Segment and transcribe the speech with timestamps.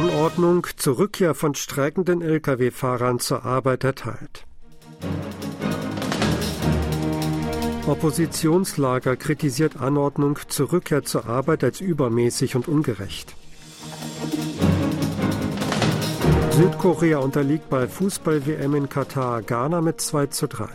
[0.00, 4.46] Anordnung zur Rückkehr von streikenden Lkw-Fahrern zur Arbeit erteilt.
[7.86, 13.34] Oppositionslager kritisiert Anordnung zur Rückkehr zur Arbeit als übermäßig und ungerecht.
[16.52, 20.66] Südkorea unterliegt bei Fußball-WM in Katar Ghana mit 2 zu 3.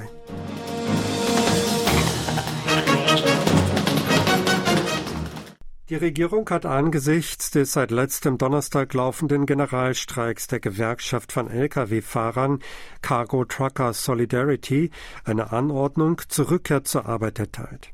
[5.89, 12.57] Die Regierung hat angesichts des seit letztem Donnerstag laufenden Generalstreiks der Gewerkschaft von Lkw-Fahrern
[13.03, 14.89] Cargo Truckers Solidarity
[15.25, 17.91] eine Anordnung zur Rückkehr zur Arbeit erteilt.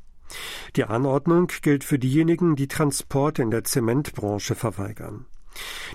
[0.77, 5.25] Die Anordnung gilt für diejenigen, die Transport in der Zementbranche verweigern.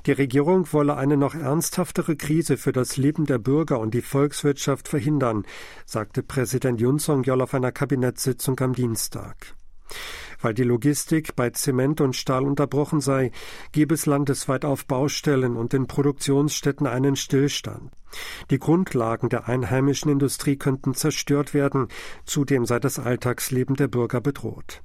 [0.05, 4.89] Die Regierung wolle eine noch ernsthaftere Krise für das Leben der Bürger und die Volkswirtschaft
[4.89, 5.47] verhindern,
[5.87, 9.56] sagte Präsident Yun Song-yeol auf einer Kabinettssitzung am Dienstag.
[10.41, 13.33] Weil die Logistik bei Zement und Stahl unterbrochen sei,
[13.73, 17.93] gebe es landesweit auf Baustellen und in Produktionsstätten einen Stillstand.
[18.51, 21.89] Die Grundlagen der einheimischen Industrie könnten zerstört werden,
[22.25, 24.83] zudem sei das Alltagsleben der Bürger bedroht.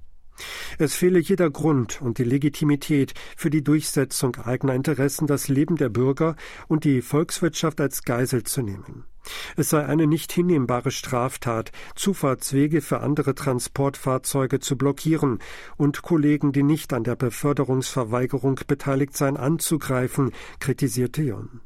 [0.77, 5.89] Es fehle jeder Grund und die Legitimität für die Durchsetzung eigener Interessen, das Leben der
[5.89, 6.35] Bürger
[6.67, 9.05] und die Volkswirtschaft als Geisel zu nehmen.
[9.55, 15.39] Es sei eine nicht hinnehmbare Straftat, Zufahrtswege für andere Transportfahrzeuge zu blockieren
[15.77, 21.61] und Kollegen, die nicht an der Beförderungsverweigerung beteiligt seien, anzugreifen, kritisierte Jun.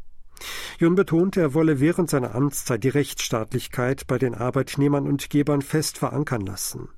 [0.80, 5.98] Jun betonte, er wolle während seiner Amtszeit die Rechtsstaatlichkeit bei den Arbeitnehmern und Gebern fest
[5.98, 6.90] verankern lassen.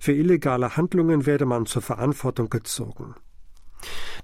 [0.00, 3.14] Für illegale Handlungen werde man zur Verantwortung gezogen.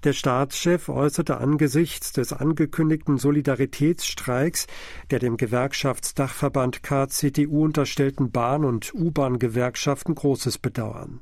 [0.04, 4.66] Der Staatschef äußerte angesichts des angekündigten Solidaritätsstreiks
[5.10, 11.20] der dem Gewerkschaftsdachverband KCTU unterstellten Bahn- und U-Bahn-Gewerkschaften großes Bedauern.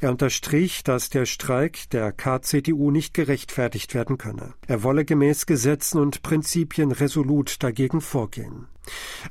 [0.00, 4.54] Er unterstrich, dass der Streik der KCDU nicht gerechtfertigt werden könne.
[4.66, 8.68] Er wolle gemäß Gesetzen und Prinzipien resolut dagegen vorgehen.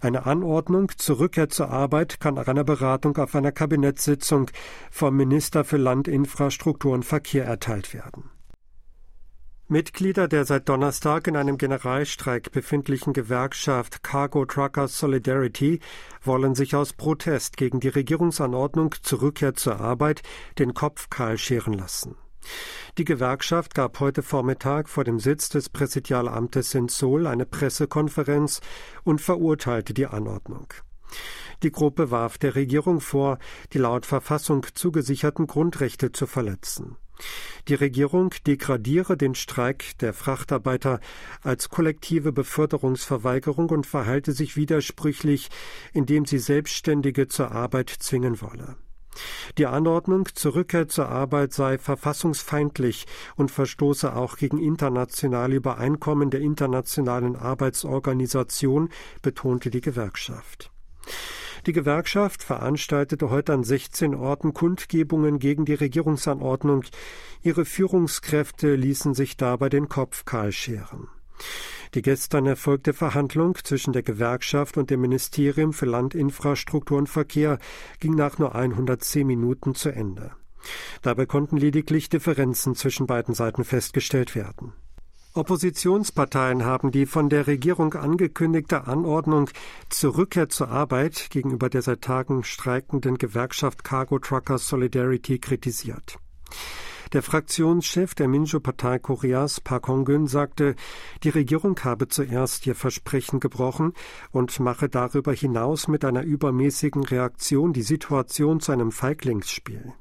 [0.02, 4.50] Eine Anordnung zur Rückkehr zur Arbeit kann nach einer Beratung auf einer Kabinettssitzung
[4.90, 8.23] vom Minister für Land, Infrastruktur und Verkehr erteilt werden.
[9.74, 15.80] Mitglieder der seit Donnerstag in einem Generalstreik befindlichen Gewerkschaft Cargo Truckers Solidarity
[16.22, 20.22] wollen sich aus Protest gegen die Regierungsanordnung zur Rückkehr zur Arbeit
[20.60, 22.16] den Kopf kahl scheren lassen.
[23.00, 28.62] Die Gewerkschaft gab heute Vormittag vor dem Sitz des Präsidialamtes in Seoul eine Pressekonferenz
[29.04, 30.68] und verurteilte die Anordnung.
[31.64, 33.40] Die Gruppe warf der Regierung vor,
[33.74, 36.96] die laut Verfassung zugesicherten Grundrechte zu verletzen.
[37.68, 41.00] Die Regierung degradiere den Streik der Frachtarbeiter
[41.42, 45.50] als kollektive Beförderungsverweigerung und verhalte sich widersprüchlich,
[45.94, 48.76] indem sie Selbstständige zur Arbeit zwingen wolle.
[49.58, 56.42] Die Anordnung zur Rückkehr zur Arbeit sei verfassungsfeindlich und verstoße auch gegen internationale Übereinkommen der
[56.42, 58.90] Internationalen Arbeitsorganisation,
[59.22, 60.72] betonte die Gewerkschaft.
[61.66, 66.84] Die Gewerkschaft veranstaltete heute an 16 Orten Kundgebungen gegen die Regierungsanordnung.
[67.42, 71.08] Ihre Führungskräfte ließen sich dabei den Kopf kahl scheren.
[71.94, 77.60] Die gestern erfolgte Verhandlung zwischen der Gewerkschaft und dem Ministerium für Land, Infrastruktur und Verkehr
[78.00, 80.32] ging nach nur 110 Minuten zu Ende.
[81.02, 84.74] Dabei konnten lediglich Differenzen zwischen beiden Seiten festgestellt werden.
[85.36, 89.50] Oppositionsparteien haben die von der Regierung angekündigte Anordnung
[89.90, 96.20] zur Rückkehr zur Arbeit gegenüber der seit Tagen streikenden Gewerkschaft Cargo Truckers Solidarity kritisiert.
[97.14, 100.76] Der Fraktionschef der Minjo-Partei Koreas, Park Hong-gün, sagte,
[101.24, 103.94] die Regierung habe zuerst ihr Versprechen gebrochen
[104.32, 109.94] und mache darüber hinaus mit einer übermäßigen Reaktion die Situation zu einem Feiglingsspiel.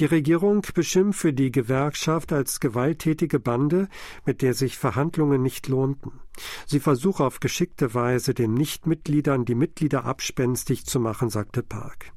[0.00, 3.88] Die Regierung beschimpfe die Gewerkschaft als gewalttätige Bande,
[4.26, 6.20] mit der sich Verhandlungen nicht lohnten.
[6.66, 12.12] Sie versuche auf geschickte Weise den Nichtmitgliedern die Mitglieder abspenstig zu machen, sagte Park.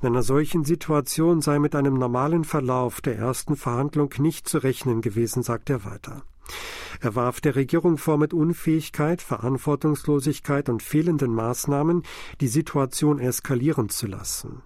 [0.00, 5.00] In einer solchen Situation sei mit einem normalen Verlauf der ersten Verhandlung nicht zu rechnen
[5.00, 6.22] gewesen, sagt er weiter.
[7.00, 12.04] Er warf der Regierung vor, mit Unfähigkeit, Verantwortungslosigkeit und fehlenden Maßnahmen
[12.40, 14.62] die Situation eskalieren zu lassen.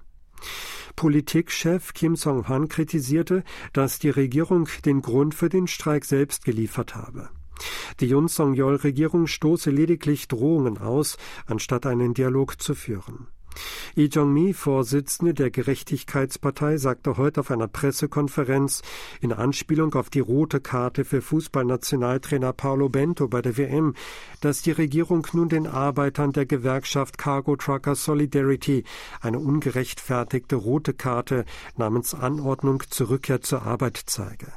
[0.97, 7.31] Politikchef Kim Song-han kritisierte, dass die Regierung den Grund für den Streik selbst geliefert habe.
[8.01, 11.17] Die Yun Song-yeol-Regierung stoße lediglich Drohungen aus,
[11.47, 13.29] anstatt einen Dialog zu führen.
[13.95, 18.83] Lee Jong-mi, Vorsitzende der Gerechtigkeitspartei, sagte heute auf einer Pressekonferenz
[19.21, 23.95] in Anspielung auf die rote Karte für Fußballnationaltrainer Paolo Bento bei der WM,
[24.41, 28.85] dass die Regierung nun den Arbeitern der Gewerkschaft Cargo Trucker Solidarity
[29.21, 31.45] eine ungerechtfertigte rote Karte
[31.77, 34.53] namens Anordnung zur Rückkehr zur Arbeit zeige.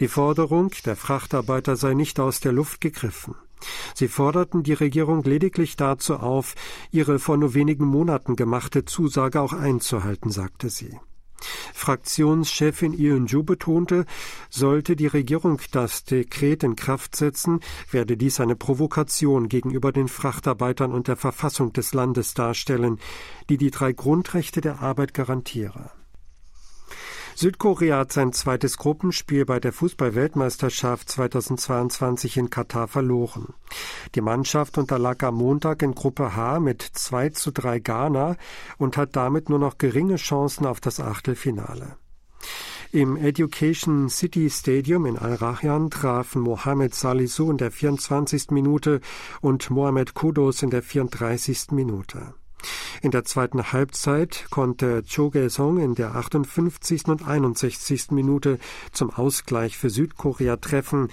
[0.00, 3.34] Die Forderung, der Frachtarbeiter sei nicht aus der Luft gegriffen.
[3.94, 6.54] Sie forderten die Regierung lediglich dazu auf,
[6.90, 10.98] ihre vor nur wenigen Monaten gemachte Zusage auch einzuhalten, sagte sie.
[11.74, 14.06] Fraktionschefin Ju betonte,
[14.48, 17.60] sollte die Regierung das Dekret in Kraft setzen,
[17.90, 22.98] werde dies eine Provokation gegenüber den Frachtarbeitern und der Verfassung des Landes darstellen,
[23.48, 25.90] die die drei Grundrechte der Arbeit garantiere.
[27.38, 33.52] Südkorea hat sein zweites Gruppenspiel bei der Fußballweltmeisterschaft 2022 in Katar verloren.
[34.14, 38.36] Die Mannschaft unterlag am Montag in Gruppe H mit 2 zu 3 Ghana
[38.78, 41.98] und hat damit nur noch geringe Chancen auf das Achtelfinale.
[42.90, 48.50] Im Education City Stadium in Al-Rahyan trafen Mohamed Salisu in der 24.
[48.50, 49.02] Minute
[49.42, 51.72] und Mohamed Kudos in der 34.
[51.72, 52.32] Minute.
[53.02, 57.06] In der zweiten Halbzeit konnte Cho Gae-song in der 58.
[57.06, 58.10] und 61.
[58.10, 58.58] Minute
[58.92, 61.08] zum Ausgleich für Südkorea treffen,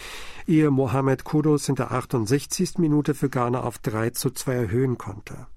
[0.47, 2.77] ehe Mohamed Kudos in der 68.
[2.77, 5.47] Minute für Ghana auf 3 zu 2 erhöhen konnte.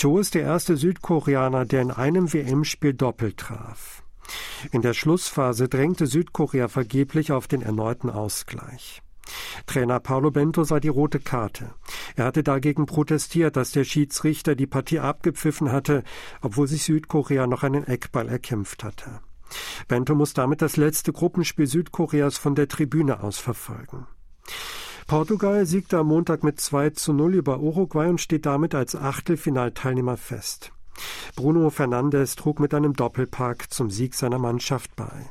[0.00, 4.02] Cho ist der erste Südkoreaner, der in einem WM-Spiel doppelt traf.
[4.70, 9.02] In der Schlussphase drängte Südkorea vergeblich auf den erneuten Ausgleich.
[9.66, 11.74] Trainer Paulo Bento sah die rote Karte.
[12.16, 16.02] Er hatte dagegen protestiert, dass der Schiedsrichter die Partie abgepfiffen hatte,
[16.40, 19.20] obwohl sich Südkorea noch einen Eckball erkämpft hatte.
[19.88, 24.06] Bento muss damit das letzte Gruppenspiel Südkoreas von der Tribüne aus verfolgen.
[25.06, 30.16] Portugal siegte am Montag mit 2 zu 0 über Uruguay und steht damit als Achtelfinalteilnehmer
[30.16, 30.72] fest.
[31.36, 35.30] Bruno Fernandes trug mit einem Doppelpack zum Sieg seiner Mannschaft bei.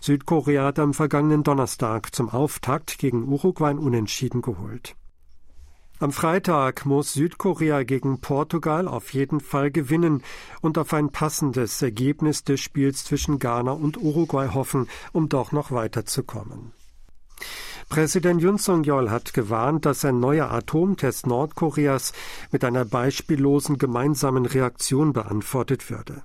[0.00, 4.96] Südkorea hat am vergangenen Donnerstag zum Auftakt gegen Uruguay Unentschieden geholt.
[6.00, 10.22] Am Freitag muss Südkorea gegen Portugal auf jeden Fall gewinnen
[10.60, 15.70] und auf ein passendes Ergebnis des Spiels zwischen Ghana und Uruguay hoffen, um doch noch
[15.70, 16.72] weiterzukommen.
[17.88, 22.12] Präsident Yun Song-yeol hat gewarnt, dass ein neuer Atomtest Nordkoreas
[22.50, 26.24] mit einer beispiellosen gemeinsamen Reaktion beantwortet würde.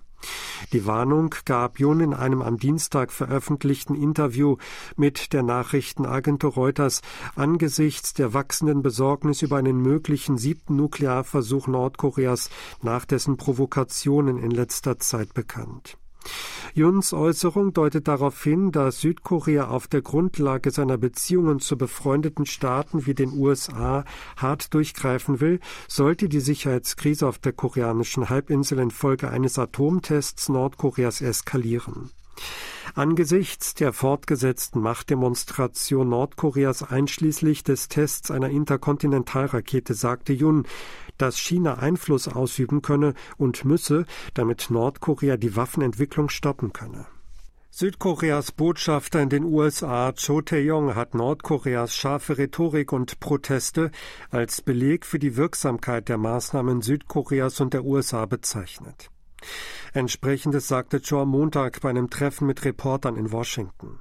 [0.74, 4.58] Die Warnung gab Jun in einem am Dienstag veröffentlichten Interview
[4.96, 7.02] mit der Nachrichtenagentur Reuters
[7.36, 12.50] angesichts der wachsenden Besorgnis über einen möglichen siebten Nuklearversuch Nordkoreas
[12.82, 15.98] nach dessen Provokationen in letzter Zeit bekannt.
[16.74, 23.06] Juns Äußerung deutet darauf hin, dass Südkorea auf der Grundlage seiner Beziehungen zu befreundeten Staaten
[23.06, 24.06] wie den USA
[24.38, 32.12] hart durchgreifen will, sollte die Sicherheitskrise auf der koreanischen Halbinsel infolge eines Atomtests Nordkoreas eskalieren.
[32.96, 40.66] Angesichts der fortgesetzten Machtdemonstration Nordkoreas einschließlich des Tests einer Interkontinentalrakete sagte Jun,
[41.22, 47.06] dass China Einfluss ausüben könne und müsse, damit Nordkorea die Waffenentwicklung stoppen könne.
[47.72, 53.92] Südkoreas Botschafter in den USA Cho Tae-yong hat Nordkoreas scharfe Rhetorik und Proteste
[54.32, 59.10] als Beleg für die Wirksamkeit der Maßnahmen Südkoreas und der USA bezeichnet.
[59.94, 64.00] Entsprechendes sagte Cho am Montag bei einem Treffen mit Reportern in Washington.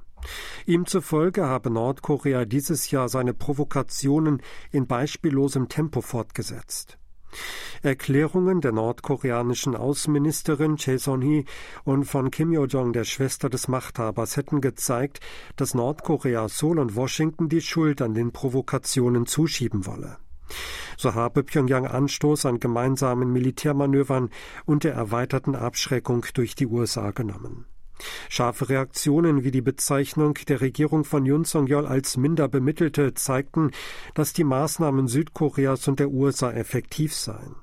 [0.65, 4.41] Ihm zufolge habe Nordkorea dieses Jahr seine Provokationen
[4.71, 6.98] in beispiellosem Tempo fortgesetzt.
[7.81, 11.45] Erklärungen der nordkoreanischen Außenministerin Chae Son-hee
[11.83, 15.19] und von Kim Yo-jong, der Schwester des Machthabers, hätten gezeigt,
[15.55, 20.17] dass Nordkorea Seoul und Washington die Schuld an den Provokationen zuschieben wolle.
[20.97, 24.29] So habe Pyongyang Anstoß an gemeinsamen Militärmanövern
[24.65, 27.65] und der erweiterten Abschreckung durch die USA genommen.
[28.29, 33.71] Scharfe Reaktionen wie die Bezeichnung der Regierung von Yun Song-yeol als minder bemittelte zeigten,
[34.13, 37.55] dass die Maßnahmen Südkoreas und der USA effektiv seien.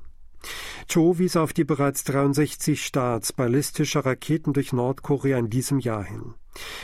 [0.89, 6.35] Cho wies auf die bereits 63 Starts ballistischer Raketen durch Nordkorea in diesem Jahr hin.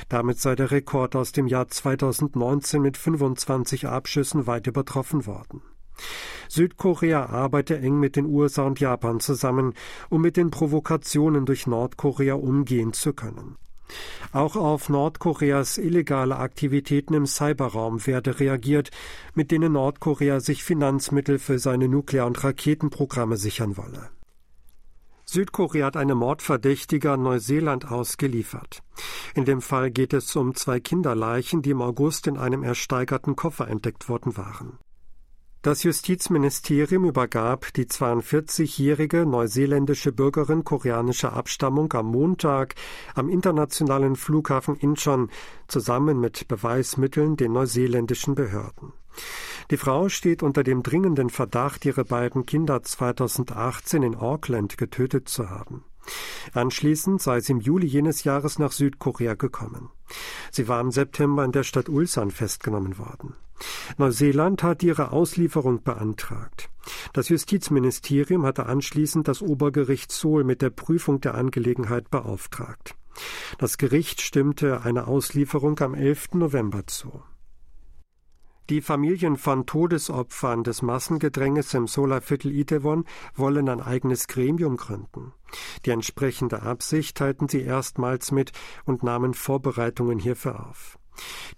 [0.08, 5.62] Damit sei der Rekord aus dem Jahr 2019 mit 25 Abschüssen weit übertroffen worden.
[6.48, 9.74] Südkorea arbeite eng mit den USA und Japan zusammen,
[10.10, 13.56] um mit den Provokationen durch Nordkorea umgehen zu können.
[14.32, 18.90] Auch auf Nordkoreas illegale Aktivitäten im Cyberraum werde reagiert,
[19.34, 24.10] mit denen Nordkorea sich Finanzmittel für seine Nuklear- und Raketenprogramme sichern wolle.
[25.24, 28.82] Südkorea hat eine Mordverdächtige an Neuseeland ausgeliefert.
[29.34, 33.68] In dem Fall geht es um zwei Kinderleichen, die im August in einem ersteigerten Koffer
[33.68, 34.78] entdeckt worden waren.
[35.62, 42.74] Das Justizministerium übergab die 42-jährige neuseeländische Bürgerin koreanischer Abstammung am Montag
[43.14, 45.30] am internationalen Flughafen Incheon
[45.68, 48.92] zusammen mit Beweismitteln den neuseeländischen Behörden.
[49.70, 55.48] Die Frau steht unter dem dringenden Verdacht, ihre beiden Kinder 2018 in Auckland getötet zu
[55.48, 55.84] haben.
[56.52, 59.90] Anschließend sei sie im Juli jenes Jahres nach Südkorea gekommen.
[60.50, 63.34] Sie war im September in der Stadt Ulsan festgenommen worden.
[63.96, 66.68] Neuseeland hat ihre Auslieferung beantragt.
[67.12, 72.96] Das Justizministerium hatte anschließend das Obergericht Seoul mit der Prüfung der Angelegenheit beauftragt.
[73.58, 76.34] Das Gericht stimmte eine Auslieferung am 11.
[76.34, 77.22] November zu.
[78.70, 83.04] Die Familien von Todesopfern des Massengedränges im Solarviertel Itewon
[83.34, 85.32] wollen ein eigenes Gremium gründen.
[85.84, 88.52] Die entsprechende Absicht teilten sie erstmals mit
[88.84, 90.98] und nahmen Vorbereitungen hierfür auf.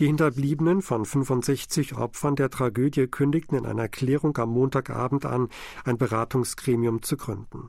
[0.01, 5.49] Die Hinterbliebenen von 65 Opfern der Tragödie kündigten in einer Erklärung am Montagabend an,
[5.85, 7.69] ein Beratungsgremium zu gründen.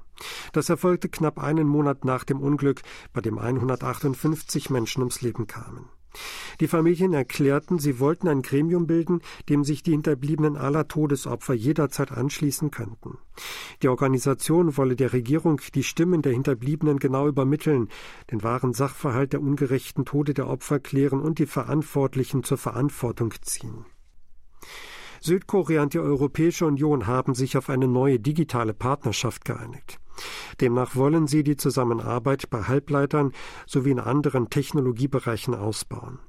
[0.54, 2.82] Das erfolgte knapp einen Monat nach dem Unglück,
[3.14, 5.90] bei dem 158 Menschen ums Leben kamen.
[6.60, 12.12] Die Familien erklärten, sie wollten ein Gremium bilden, dem sich die Hinterbliebenen aller Todesopfer jederzeit
[12.12, 13.18] anschließen könnten.
[13.82, 17.90] Die Organisation wolle der Regierung die Stimmen der Hinterbliebenen genau übermitteln,
[18.32, 23.86] den wahren Sachverhalt der ungerechten Tode der Opfer klären und die Verantwortlichen zur Verantwortung ziehen.
[25.22, 30.00] Südkorea und die Europäische Union haben sich auf eine neue digitale Partnerschaft geeinigt.
[30.62, 33.34] Demnach wollen sie die Zusammenarbeit bei Halbleitern
[33.66, 36.20] sowie in anderen Technologiebereichen ausbauen.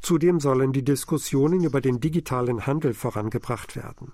[0.00, 4.12] Zudem sollen die Diskussionen über den digitalen Handel vorangebracht werden.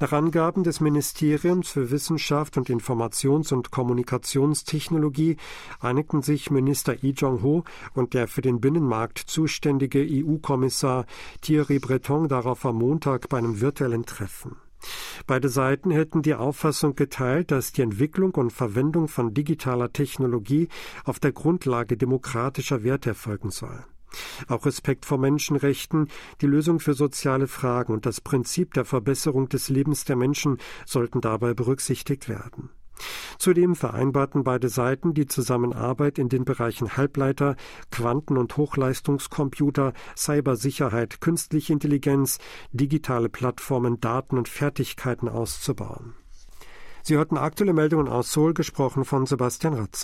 [0.00, 5.36] Nach Angaben des Ministeriums für Wissenschaft und Informations- und Kommunikationstechnologie
[5.78, 11.06] einigten sich Minister Lee Jong-ho und der für den Binnenmarkt zuständige EU-Kommissar
[11.42, 14.56] Thierry Breton darauf am Montag bei einem virtuellen Treffen.
[15.26, 20.68] Beide Seiten hätten die Auffassung geteilt, dass die Entwicklung und Verwendung von digitaler Technologie
[21.04, 23.84] auf der Grundlage demokratischer Werte erfolgen soll.
[24.48, 26.08] Auch Respekt vor Menschenrechten,
[26.40, 31.20] die Lösung für soziale Fragen und das Prinzip der Verbesserung des Lebens der Menschen sollten
[31.20, 32.70] dabei berücksichtigt werden.
[33.38, 37.56] Zudem vereinbarten beide Seiten die Zusammenarbeit in den Bereichen Halbleiter,
[37.90, 42.38] Quanten- und Hochleistungskomputer, Cybersicherheit, künstliche Intelligenz,
[42.72, 46.14] digitale Plattformen, Daten und Fertigkeiten auszubauen.
[47.02, 50.02] Sie hörten aktuelle Meldungen aus Seoul, gesprochen von Sebastian Ratzer.